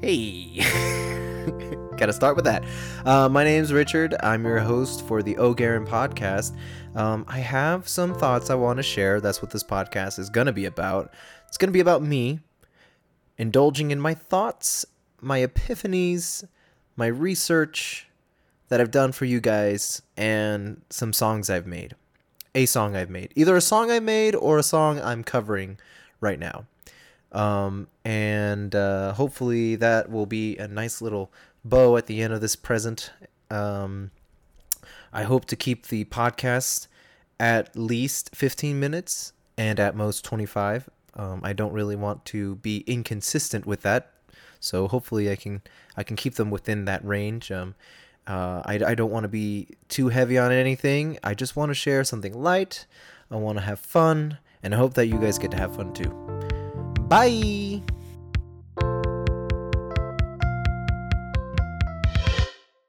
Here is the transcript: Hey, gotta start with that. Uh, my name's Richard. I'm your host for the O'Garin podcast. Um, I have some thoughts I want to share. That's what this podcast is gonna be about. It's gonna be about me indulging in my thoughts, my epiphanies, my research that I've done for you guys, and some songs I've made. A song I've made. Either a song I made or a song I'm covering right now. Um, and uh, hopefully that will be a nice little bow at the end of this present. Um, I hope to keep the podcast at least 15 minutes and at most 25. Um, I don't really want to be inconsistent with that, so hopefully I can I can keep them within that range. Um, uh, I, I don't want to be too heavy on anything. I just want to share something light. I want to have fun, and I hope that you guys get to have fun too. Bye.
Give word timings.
Hey, 0.00 0.60
gotta 1.96 2.12
start 2.12 2.36
with 2.36 2.44
that. 2.44 2.62
Uh, 3.04 3.28
my 3.28 3.42
name's 3.42 3.72
Richard. 3.72 4.14
I'm 4.20 4.44
your 4.44 4.60
host 4.60 5.04
for 5.08 5.24
the 5.24 5.36
O'Garin 5.38 5.84
podcast. 5.84 6.56
Um, 6.94 7.24
I 7.26 7.40
have 7.40 7.88
some 7.88 8.14
thoughts 8.14 8.48
I 8.48 8.54
want 8.54 8.76
to 8.76 8.84
share. 8.84 9.20
That's 9.20 9.42
what 9.42 9.50
this 9.50 9.64
podcast 9.64 10.20
is 10.20 10.30
gonna 10.30 10.52
be 10.52 10.66
about. 10.66 11.12
It's 11.48 11.56
gonna 11.56 11.72
be 11.72 11.80
about 11.80 12.00
me 12.00 12.38
indulging 13.38 13.90
in 13.90 14.00
my 14.00 14.14
thoughts, 14.14 14.86
my 15.20 15.40
epiphanies, 15.40 16.46
my 16.94 17.08
research 17.08 18.06
that 18.68 18.80
I've 18.80 18.92
done 18.92 19.10
for 19.10 19.24
you 19.24 19.40
guys, 19.40 20.00
and 20.16 20.80
some 20.90 21.12
songs 21.12 21.50
I've 21.50 21.66
made. 21.66 21.96
A 22.54 22.66
song 22.66 22.94
I've 22.94 23.10
made. 23.10 23.32
Either 23.34 23.56
a 23.56 23.60
song 23.60 23.90
I 23.90 23.98
made 23.98 24.36
or 24.36 24.58
a 24.58 24.62
song 24.62 25.00
I'm 25.00 25.24
covering 25.24 25.76
right 26.20 26.38
now. 26.38 26.66
Um, 27.32 27.88
and 28.04 28.74
uh, 28.74 29.12
hopefully 29.12 29.76
that 29.76 30.10
will 30.10 30.26
be 30.26 30.56
a 30.56 30.66
nice 30.66 31.02
little 31.02 31.30
bow 31.64 31.96
at 31.96 32.06
the 32.06 32.22
end 32.22 32.32
of 32.32 32.40
this 32.40 32.56
present. 32.56 33.10
Um, 33.50 34.10
I 35.12 35.24
hope 35.24 35.44
to 35.46 35.56
keep 35.56 35.88
the 35.88 36.04
podcast 36.06 36.86
at 37.40 37.76
least 37.76 38.34
15 38.34 38.78
minutes 38.78 39.32
and 39.56 39.78
at 39.80 39.94
most 39.94 40.24
25. 40.24 40.88
Um, 41.14 41.40
I 41.42 41.52
don't 41.52 41.72
really 41.72 41.96
want 41.96 42.24
to 42.26 42.56
be 42.56 42.84
inconsistent 42.86 43.66
with 43.66 43.82
that, 43.82 44.12
so 44.60 44.86
hopefully 44.86 45.30
I 45.30 45.36
can 45.36 45.62
I 45.96 46.04
can 46.04 46.16
keep 46.16 46.34
them 46.34 46.50
within 46.50 46.84
that 46.84 47.04
range. 47.04 47.50
Um, 47.50 47.74
uh, 48.26 48.62
I, 48.64 48.74
I 48.86 48.94
don't 48.94 49.10
want 49.10 49.24
to 49.24 49.28
be 49.28 49.68
too 49.88 50.10
heavy 50.10 50.38
on 50.38 50.52
anything. 50.52 51.18
I 51.24 51.34
just 51.34 51.56
want 51.56 51.70
to 51.70 51.74
share 51.74 52.04
something 52.04 52.34
light. 52.34 52.86
I 53.30 53.36
want 53.36 53.58
to 53.58 53.64
have 53.64 53.80
fun, 53.80 54.38
and 54.62 54.74
I 54.74 54.78
hope 54.78 54.94
that 54.94 55.06
you 55.06 55.18
guys 55.18 55.38
get 55.38 55.50
to 55.52 55.56
have 55.56 55.74
fun 55.74 55.92
too. 55.92 56.27
Bye. 57.08 57.80